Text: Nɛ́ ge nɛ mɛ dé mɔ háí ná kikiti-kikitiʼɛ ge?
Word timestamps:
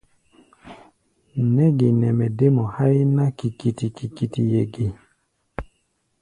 Nɛ́ 1.55 1.67
ge 1.77 1.87
nɛ 1.99 2.07
mɛ 2.17 2.25
dé 2.37 2.45
mɔ 2.55 2.63
háí 2.75 3.01
ná 3.15 3.23
kikiti-kikitiʼɛ 3.37 4.61
ge? 4.73 4.85